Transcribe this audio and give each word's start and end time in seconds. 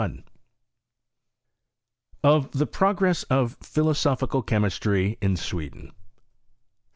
CHAPTER 0.01 0.17
II. 0.17 0.23
OF 2.23 2.51
THE 2.53 2.65
PROGRESS 2.65 3.21
OF 3.25 3.55
PHILOSOPHICAL 3.61 4.41
CHEMISTRY 4.41 5.19
IN 5.21 5.35
SWEDEN. 5.37 5.91